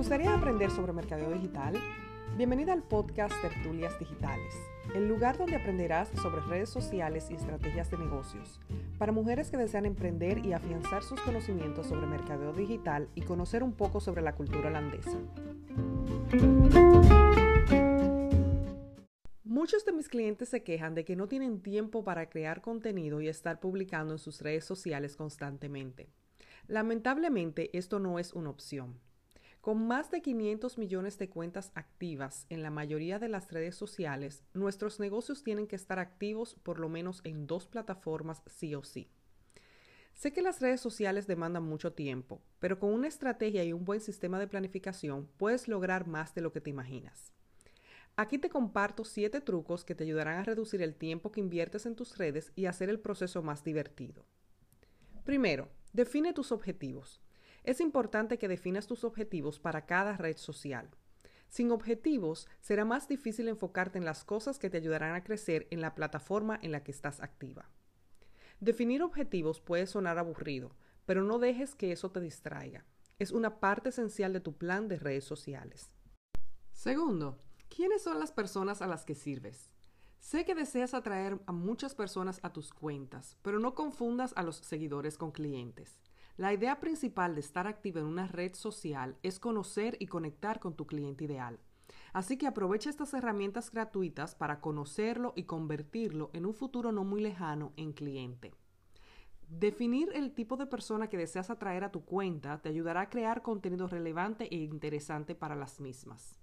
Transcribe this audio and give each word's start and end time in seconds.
gustaría 0.00 0.34
aprender 0.34 0.70
sobre 0.70 0.94
mercadeo 0.94 1.30
digital? 1.30 1.74
Bienvenida 2.38 2.72
al 2.72 2.82
podcast 2.82 3.34
Tertulias 3.42 3.98
Digitales, 3.98 4.54
el 4.94 5.06
lugar 5.06 5.36
donde 5.36 5.56
aprenderás 5.56 6.08
sobre 6.22 6.40
redes 6.40 6.70
sociales 6.70 7.30
y 7.30 7.34
estrategias 7.34 7.90
de 7.90 7.98
negocios, 7.98 8.60
para 8.96 9.12
mujeres 9.12 9.50
que 9.50 9.58
desean 9.58 9.84
emprender 9.84 10.38
y 10.38 10.54
afianzar 10.54 11.02
sus 11.02 11.20
conocimientos 11.20 11.88
sobre 11.88 12.06
mercadeo 12.06 12.54
digital 12.54 13.10
y 13.14 13.20
conocer 13.20 13.62
un 13.62 13.74
poco 13.74 14.00
sobre 14.00 14.22
la 14.22 14.34
cultura 14.34 14.70
holandesa. 14.70 15.18
Muchos 19.44 19.84
de 19.84 19.92
mis 19.92 20.08
clientes 20.08 20.48
se 20.48 20.62
quejan 20.62 20.94
de 20.94 21.04
que 21.04 21.14
no 21.14 21.28
tienen 21.28 21.60
tiempo 21.60 22.04
para 22.04 22.30
crear 22.30 22.62
contenido 22.62 23.20
y 23.20 23.28
estar 23.28 23.60
publicando 23.60 24.14
en 24.14 24.18
sus 24.18 24.40
redes 24.40 24.64
sociales 24.64 25.14
constantemente. 25.14 26.08
Lamentablemente, 26.68 27.76
esto 27.76 27.98
no 27.98 28.18
es 28.18 28.32
una 28.32 28.48
opción. 28.48 28.98
Con 29.60 29.86
más 29.86 30.10
de 30.10 30.22
500 30.22 30.78
millones 30.78 31.18
de 31.18 31.28
cuentas 31.28 31.70
activas 31.74 32.46
en 32.48 32.62
la 32.62 32.70
mayoría 32.70 33.18
de 33.18 33.28
las 33.28 33.52
redes 33.52 33.74
sociales, 33.76 34.42
nuestros 34.54 35.00
negocios 35.00 35.42
tienen 35.42 35.66
que 35.66 35.76
estar 35.76 35.98
activos 35.98 36.54
por 36.62 36.78
lo 36.78 36.88
menos 36.88 37.20
en 37.24 37.46
dos 37.46 37.66
plataformas 37.66 38.42
sí 38.46 38.74
o 38.74 38.82
sí. 38.82 39.10
Sé 40.14 40.32
que 40.32 40.40
las 40.40 40.60
redes 40.60 40.80
sociales 40.80 41.26
demandan 41.26 41.62
mucho 41.62 41.92
tiempo, 41.92 42.40
pero 42.58 42.78
con 42.78 42.94
una 42.94 43.08
estrategia 43.08 43.62
y 43.62 43.74
un 43.74 43.84
buen 43.84 44.00
sistema 44.00 44.38
de 44.38 44.48
planificación 44.48 45.28
puedes 45.36 45.68
lograr 45.68 46.06
más 46.06 46.34
de 46.34 46.40
lo 46.40 46.52
que 46.52 46.62
te 46.62 46.70
imaginas. 46.70 47.34
Aquí 48.16 48.38
te 48.38 48.48
comparto 48.48 49.04
7 49.04 49.42
trucos 49.42 49.84
que 49.84 49.94
te 49.94 50.04
ayudarán 50.04 50.38
a 50.38 50.44
reducir 50.44 50.80
el 50.80 50.94
tiempo 50.94 51.32
que 51.32 51.40
inviertes 51.40 51.84
en 51.84 51.96
tus 51.96 52.16
redes 52.16 52.50
y 52.56 52.64
hacer 52.64 52.88
el 52.88 52.98
proceso 52.98 53.42
más 53.42 53.62
divertido. 53.62 54.24
Primero, 55.24 55.68
define 55.92 56.32
tus 56.32 56.50
objetivos. 56.50 57.20
Es 57.64 57.80
importante 57.80 58.38
que 58.38 58.48
definas 58.48 58.86
tus 58.86 59.04
objetivos 59.04 59.58
para 59.58 59.86
cada 59.86 60.16
red 60.16 60.36
social. 60.36 60.90
Sin 61.48 61.72
objetivos, 61.72 62.48
será 62.60 62.84
más 62.84 63.08
difícil 63.08 63.48
enfocarte 63.48 63.98
en 63.98 64.04
las 64.04 64.24
cosas 64.24 64.58
que 64.58 64.70
te 64.70 64.76
ayudarán 64.76 65.14
a 65.14 65.24
crecer 65.24 65.66
en 65.70 65.80
la 65.80 65.94
plataforma 65.94 66.58
en 66.62 66.72
la 66.72 66.84
que 66.84 66.92
estás 66.92 67.20
activa. 67.20 67.68
Definir 68.60 69.02
objetivos 69.02 69.60
puede 69.60 69.86
sonar 69.86 70.18
aburrido, 70.18 70.76
pero 71.06 71.24
no 71.24 71.38
dejes 71.38 71.74
que 71.74 71.92
eso 71.92 72.10
te 72.10 72.20
distraiga. 72.20 72.84
Es 73.18 73.32
una 73.32 73.58
parte 73.58 73.88
esencial 73.88 74.32
de 74.32 74.40
tu 74.40 74.56
plan 74.56 74.86
de 74.86 74.98
redes 74.98 75.24
sociales. 75.24 75.90
Segundo, 76.72 77.38
¿quiénes 77.68 78.02
son 78.02 78.20
las 78.20 78.32
personas 78.32 78.80
a 78.80 78.86
las 78.86 79.04
que 79.04 79.14
sirves? 79.14 79.70
Sé 80.20 80.44
que 80.44 80.54
deseas 80.54 80.94
atraer 80.94 81.40
a 81.46 81.52
muchas 81.52 81.94
personas 81.94 82.38
a 82.42 82.52
tus 82.52 82.72
cuentas, 82.72 83.36
pero 83.42 83.58
no 83.58 83.74
confundas 83.74 84.32
a 84.36 84.42
los 84.42 84.56
seguidores 84.56 85.18
con 85.18 85.32
clientes. 85.32 85.98
La 86.40 86.54
idea 86.54 86.80
principal 86.80 87.34
de 87.34 87.42
estar 87.42 87.66
activo 87.66 87.98
en 87.98 88.06
una 88.06 88.26
red 88.26 88.54
social 88.54 89.18
es 89.22 89.38
conocer 89.38 89.98
y 90.00 90.06
conectar 90.06 90.58
con 90.58 90.74
tu 90.74 90.86
cliente 90.86 91.24
ideal. 91.24 91.60
Así 92.14 92.38
que 92.38 92.46
aprovecha 92.46 92.88
estas 92.88 93.12
herramientas 93.12 93.70
gratuitas 93.70 94.34
para 94.36 94.62
conocerlo 94.62 95.34
y 95.36 95.42
convertirlo 95.42 96.30
en 96.32 96.46
un 96.46 96.54
futuro 96.54 96.92
no 96.92 97.04
muy 97.04 97.20
lejano 97.20 97.74
en 97.76 97.92
cliente. 97.92 98.54
Definir 99.50 100.08
el 100.14 100.32
tipo 100.32 100.56
de 100.56 100.64
persona 100.64 101.10
que 101.10 101.18
deseas 101.18 101.50
atraer 101.50 101.84
a 101.84 101.92
tu 101.92 102.06
cuenta 102.06 102.62
te 102.62 102.70
ayudará 102.70 103.02
a 103.02 103.10
crear 103.10 103.42
contenido 103.42 103.86
relevante 103.86 104.48
e 104.50 104.56
interesante 104.56 105.34
para 105.34 105.56
las 105.56 105.78
mismas. 105.78 106.40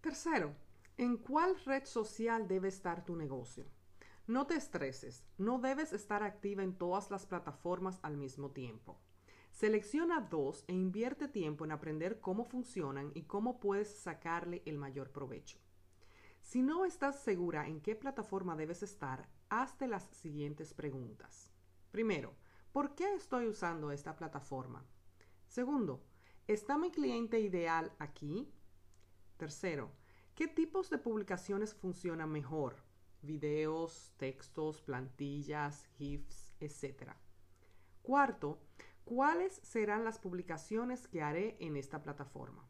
Tercero, 0.00 0.54
¿en 0.96 1.16
cuál 1.16 1.56
red 1.64 1.86
social 1.86 2.46
debe 2.46 2.68
estar 2.68 3.04
tu 3.04 3.16
negocio? 3.16 3.66
No 4.28 4.46
te 4.46 4.54
estreses, 4.54 5.24
no 5.36 5.58
debes 5.58 5.92
estar 5.92 6.22
activa 6.22 6.62
en 6.62 6.78
todas 6.78 7.10
las 7.10 7.26
plataformas 7.26 7.98
al 8.02 8.16
mismo 8.16 8.52
tiempo. 8.52 9.00
Selecciona 9.50 10.20
dos 10.20 10.64
e 10.68 10.74
invierte 10.74 11.26
tiempo 11.26 11.64
en 11.64 11.72
aprender 11.72 12.20
cómo 12.20 12.44
funcionan 12.44 13.10
y 13.14 13.24
cómo 13.24 13.58
puedes 13.58 13.98
sacarle 13.98 14.62
el 14.64 14.78
mayor 14.78 15.10
provecho. 15.10 15.58
Si 16.40 16.62
no 16.62 16.84
estás 16.84 17.20
segura 17.20 17.66
en 17.66 17.80
qué 17.80 17.96
plataforma 17.96 18.54
debes 18.54 18.84
estar, 18.84 19.28
hazte 19.48 19.88
las 19.88 20.04
siguientes 20.04 20.72
preguntas. 20.72 21.50
Primero, 21.90 22.36
¿por 22.70 22.94
qué 22.94 23.14
estoy 23.14 23.48
usando 23.48 23.90
esta 23.90 24.14
plataforma? 24.14 24.86
Segundo, 25.48 26.04
¿está 26.46 26.78
mi 26.78 26.92
cliente 26.92 27.40
ideal 27.40 27.92
aquí? 27.98 28.48
Tercero, 29.36 29.90
¿qué 30.36 30.46
tipos 30.46 30.90
de 30.90 30.98
publicaciones 30.98 31.74
funcionan 31.74 32.30
mejor? 32.30 32.91
Videos, 33.22 34.12
textos, 34.16 34.80
plantillas, 34.80 35.86
GIFs, 35.96 36.52
etc. 36.60 37.12
Cuarto, 38.02 38.60
¿cuáles 39.04 39.54
serán 39.62 40.04
las 40.04 40.18
publicaciones 40.18 41.08
que 41.08 41.22
haré 41.22 41.56
en 41.60 41.76
esta 41.76 42.02
plataforma? 42.02 42.68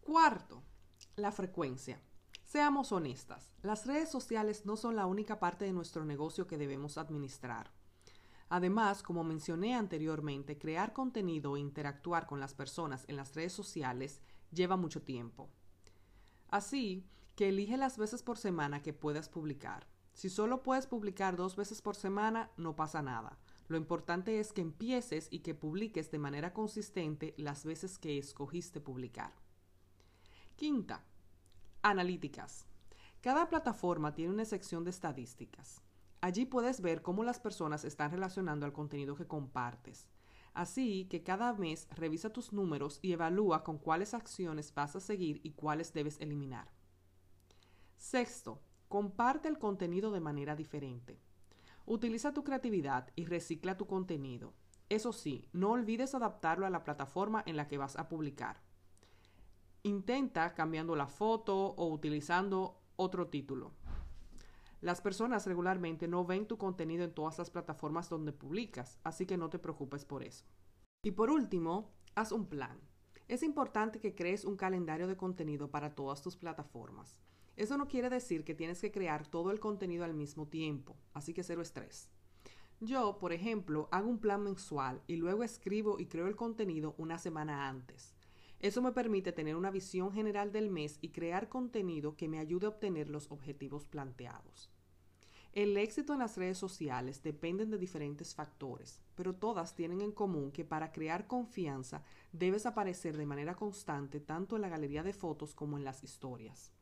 Cuarto, 0.00 0.62
la 1.16 1.32
frecuencia. 1.32 2.00
Seamos 2.42 2.92
honestas, 2.92 3.54
las 3.62 3.86
redes 3.86 4.10
sociales 4.10 4.66
no 4.66 4.76
son 4.76 4.94
la 4.94 5.06
única 5.06 5.40
parte 5.40 5.64
de 5.64 5.72
nuestro 5.72 6.04
negocio 6.04 6.46
que 6.46 6.58
debemos 6.58 6.98
administrar. 6.98 7.72
Además, 8.50 9.02
como 9.02 9.24
mencioné 9.24 9.74
anteriormente, 9.74 10.58
crear 10.58 10.92
contenido 10.92 11.56
e 11.56 11.60
interactuar 11.60 12.26
con 12.26 12.40
las 12.40 12.52
personas 12.52 13.06
en 13.08 13.16
las 13.16 13.34
redes 13.34 13.54
sociales 13.54 14.20
lleva 14.50 14.76
mucho 14.76 15.00
tiempo. 15.02 15.48
Así, 16.48 17.08
que 17.36 17.48
elige 17.48 17.76
las 17.76 17.98
veces 17.98 18.22
por 18.22 18.38
semana 18.38 18.82
que 18.82 18.92
puedas 18.92 19.28
publicar. 19.28 19.86
Si 20.14 20.28
solo 20.28 20.62
puedes 20.62 20.86
publicar 20.86 21.36
dos 21.36 21.56
veces 21.56 21.80
por 21.80 21.96
semana, 21.96 22.50
no 22.56 22.76
pasa 22.76 23.02
nada. 23.02 23.38
Lo 23.68 23.76
importante 23.76 24.38
es 24.40 24.52
que 24.52 24.60
empieces 24.60 25.28
y 25.30 25.38
que 25.38 25.54
publiques 25.54 26.10
de 26.10 26.18
manera 26.18 26.52
consistente 26.52 27.34
las 27.38 27.64
veces 27.64 27.98
que 27.98 28.18
escogiste 28.18 28.80
publicar. 28.80 29.32
Quinta, 30.56 31.04
analíticas. 31.80 32.66
Cada 33.22 33.48
plataforma 33.48 34.14
tiene 34.14 34.34
una 34.34 34.44
sección 34.44 34.84
de 34.84 34.90
estadísticas. 34.90 35.80
Allí 36.20 36.44
puedes 36.44 36.82
ver 36.82 37.02
cómo 37.02 37.24
las 37.24 37.40
personas 37.40 37.84
están 37.84 38.10
relacionando 38.10 38.66
al 38.66 38.72
contenido 38.72 39.16
que 39.16 39.26
compartes. 39.26 40.08
Así 40.54 41.06
que 41.06 41.22
cada 41.22 41.52
mes 41.54 41.88
revisa 41.90 42.30
tus 42.30 42.52
números 42.52 42.98
y 43.00 43.12
evalúa 43.12 43.64
con 43.64 43.78
cuáles 43.78 44.12
acciones 44.12 44.74
vas 44.74 44.94
a 44.94 45.00
seguir 45.00 45.40
y 45.42 45.52
cuáles 45.52 45.94
debes 45.94 46.20
eliminar. 46.20 46.70
Sexto, 48.02 48.60
comparte 48.88 49.46
el 49.46 49.60
contenido 49.60 50.10
de 50.10 50.18
manera 50.18 50.56
diferente. 50.56 51.20
Utiliza 51.86 52.34
tu 52.34 52.42
creatividad 52.42 53.08
y 53.14 53.26
recicla 53.26 53.76
tu 53.76 53.86
contenido. 53.86 54.54
Eso 54.88 55.12
sí, 55.12 55.48
no 55.52 55.70
olvides 55.70 56.12
adaptarlo 56.16 56.66
a 56.66 56.70
la 56.70 56.82
plataforma 56.82 57.44
en 57.46 57.56
la 57.56 57.68
que 57.68 57.78
vas 57.78 57.96
a 57.96 58.08
publicar. 58.08 58.60
Intenta 59.84 60.52
cambiando 60.52 60.96
la 60.96 61.06
foto 61.06 61.56
o 61.56 61.92
utilizando 61.92 62.82
otro 62.96 63.28
título. 63.28 63.70
Las 64.80 65.00
personas 65.00 65.46
regularmente 65.46 66.08
no 66.08 66.24
ven 66.24 66.48
tu 66.48 66.58
contenido 66.58 67.04
en 67.04 67.14
todas 67.14 67.38
las 67.38 67.50
plataformas 67.50 68.08
donde 68.08 68.32
publicas, 68.32 68.98
así 69.04 69.26
que 69.26 69.38
no 69.38 69.48
te 69.48 69.60
preocupes 69.60 70.04
por 70.04 70.24
eso. 70.24 70.44
Y 71.04 71.12
por 71.12 71.30
último, 71.30 71.92
haz 72.16 72.32
un 72.32 72.46
plan. 72.46 72.80
Es 73.28 73.44
importante 73.44 74.00
que 74.00 74.16
crees 74.16 74.44
un 74.44 74.56
calendario 74.56 75.06
de 75.06 75.16
contenido 75.16 75.70
para 75.70 75.94
todas 75.94 76.20
tus 76.20 76.36
plataformas. 76.36 77.22
Eso 77.56 77.76
no 77.76 77.88
quiere 77.88 78.08
decir 78.08 78.44
que 78.44 78.54
tienes 78.54 78.80
que 78.80 78.90
crear 78.90 79.26
todo 79.26 79.50
el 79.50 79.60
contenido 79.60 80.04
al 80.04 80.14
mismo 80.14 80.48
tiempo, 80.48 80.96
así 81.12 81.34
que 81.34 81.42
cero 81.42 81.62
estrés. 81.62 82.10
Yo, 82.80 83.18
por 83.18 83.32
ejemplo, 83.32 83.88
hago 83.92 84.08
un 84.08 84.18
plan 84.18 84.42
mensual 84.42 85.02
y 85.06 85.16
luego 85.16 85.44
escribo 85.44 86.00
y 86.00 86.06
creo 86.06 86.26
el 86.26 86.34
contenido 86.34 86.94
una 86.98 87.18
semana 87.18 87.68
antes. 87.68 88.14
Eso 88.58 88.80
me 88.80 88.92
permite 88.92 89.32
tener 89.32 89.56
una 89.56 89.70
visión 89.70 90.12
general 90.12 90.50
del 90.50 90.70
mes 90.70 90.98
y 91.00 91.10
crear 91.10 91.48
contenido 91.48 92.16
que 92.16 92.28
me 92.28 92.38
ayude 92.38 92.66
a 92.66 92.70
obtener 92.70 93.08
los 93.08 93.30
objetivos 93.30 93.86
planteados. 93.86 94.70
El 95.52 95.76
éxito 95.76 96.14
en 96.14 96.20
las 96.20 96.38
redes 96.38 96.56
sociales 96.56 97.22
dependen 97.22 97.70
de 97.70 97.76
diferentes 97.76 98.34
factores, 98.34 99.02
pero 99.14 99.34
todas 99.34 99.74
tienen 99.74 100.00
en 100.00 100.10
común 100.10 100.50
que 100.50 100.64
para 100.64 100.92
crear 100.92 101.26
confianza 101.26 102.02
debes 102.32 102.64
aparecer 102.64 103.16
de 103.18 103.26
manera 103.26 103.54
constante 103.54 104.18
tanto 104.18 104.56
en 104.56 104.62
la 104.62 104.70
galería 104.70 105.02
de 105.02 105.12
fotos 105.12 105.54
como 105.54 105.76
en 105.76 105.84
las 105.84 106.04
historias. 106.04 106.72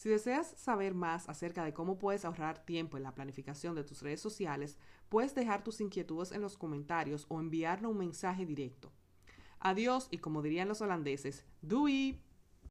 Si 0.00 0.08
deseas 0.08 0.54
saber 0.56 0.94
más 0.94 1.28
acerca 1.28 1.62
de 1.62 1.74
cómo 1.74 1.98
puedes 1.98 2.24
ahorrar 2.24 2.64
tiempo 2.64 2.96
en 2.96 3.02
la 3.02 3.14
planificación 3.14 3.74
de 3.74 3.84
tus 3.84 4.00
redes 4.00 4.18
sociales, 4.18 4.78
puedes 5.10 5.34
dejar 5.34 5.62
tus 5.62 5.82
inquietudes 5.82 6.32
en 6.32 6.40
los 6.40 6.56
comentarios 6.56 7.26
o 7.28 7.38
enviarnos 7.38 7.92
un 7.92 7.98
mensaje 7.98 8.46
directo. 8.46 8.90
Adiós 9.58 10.08
y 10.10 10.16
como 10.16 10.40
dirían 10.40 10.68
los 10.68 10.80
holandeses, 10.80 11.44
doei! 11.60 12.18